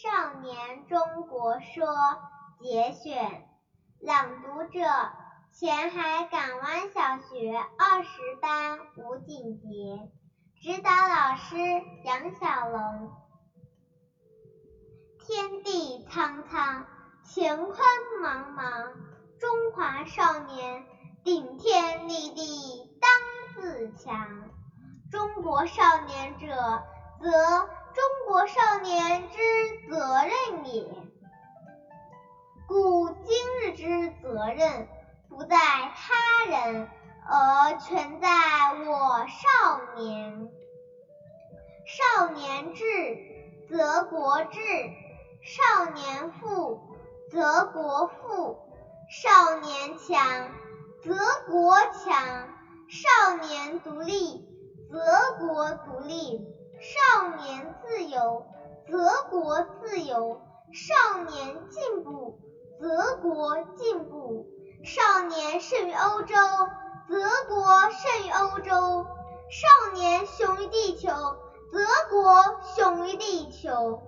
[0.00, 1.84] 少年中国说》
[2.62, 3.48] 节选，
[3.98, 4.80] 朗读者：
[5.50, 10.08] 前海港湾小学二十班吴景杰，
[10.62, 11.56] 指导老师
[12.04, 13.10] 杨小龙。
[15.18, 16.86] 天地苍苍，
[17.34, 17.76] 乾坤
[18.22, 18.92] 茫茫，
[19.40, 20.86] 中华少年
[21.24, 23.10] 顶天立地当
[23.52, 24.48] 自强。
[25.10, 26.46] 中国少年者，
[27.20, 27.68] 则
[27.98, 30.86] 中国少年之责任也。
[32.68, 34.86] 故今日之责任，
[35.28, 36.88] 不在他人，
[37.28, 38.28] 而全在
[38.86, 40.48] 我少年。
[41.86, 42.84] 少年智，
[43.68, 44.60] 则国智；
[45.42, 46.80] 少年富，
[47.32, 48.58] 则国富；
[49.10, 50.52] 少年强，
[51.02, 51.16] 则
[51.50, 52.46] 国强；
[52.88, 54.46] 少年独立。
[54.90, 54.98] 则
[55.38, 56.40] 国独立，
[56.80, 58.44] 少年自由；
[58.86, 60.42] 则国自由，
[60.74, 62.38] 少年进步；
[62.78, 64.46] 则国进步，
[64.84, 66.36] 少年胜于欧洲；
[67.08, 67.16] 则
[67.48, 69.06] 国胜于欧洲，
[69.48, 71.08] 少年雄于地球；
[71.72, 74.02] 则国雄于地球。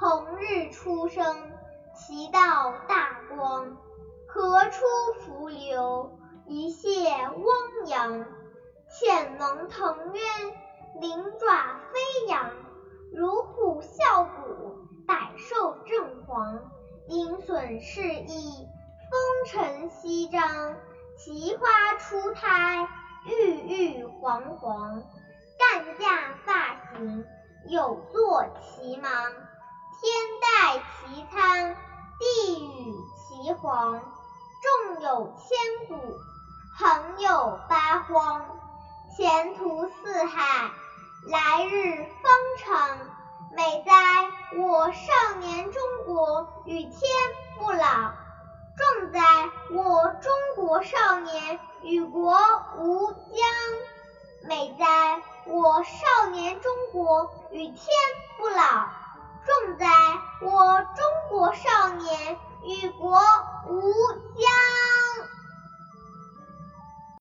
[0.00, 1.52] 红日初升，
[1.94, 3.76] 其道大光；
[4.26, 4.84] 河出
[5.20, 8.26] 伏流，一泻汪洋。
[8.88, 10.22] 潜龙腾渊，
[11.00, 12.50] 鳞爪飞扬，
[13.12, 14.76] 如虎啸谷，
[15.06, 16.60] 百兽震惶。
[17.08, 18.68] 鹰隼试翼，
[19.10, 20.76] 风尘翕张，
[21.16, 22.86] 奇花初胎，
[23.24, 25.02] 郁郁皇皇。
[25.58, 27.24] 干驾发行，
[27.68, 29.10] 有作其芒。
[30.00, 31.74] 天戴其苍，
[32.18, 34.02] 地与其黄。
[34.62, 35.96] 纵有千古，
[36.78, 38.44] 横有八荒。
[39.16, 40.61] 前途似海，
[41.24, 42.98] 来日方长。
[43.54, 43.92] 美哉，
[44.58, 46.92] 我少年中国与天
[47.56, 48.12] 不老；
[48.76, 49.20] 壮哉，
[49.70, 52.36] 我中国少年与国
[52.76, 53.20] 无疆。
[54.48, 57.76] 美哉，我少年中国与天
[58.36, 58.88] 不老；
[59.46, 59.86] 壮哉，
[60.40, 63.20] 我中国少年与国
[63.68, 63.92] 无
[64.31, 64.31] 疆。